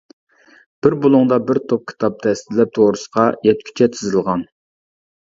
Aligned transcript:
بىر 0.85 0.95
بۇلۇڭدا 1.03 1.37
بىر 1.51 1.61
توپ 1.73 1.85
كىتاب 1.93 2.19
دەستىلەپ 2.25 2.75
تورۇسقا 2.81 3.31
يەتكۈچە 3.51 3.93
تىزىلغان. 3.99 4.47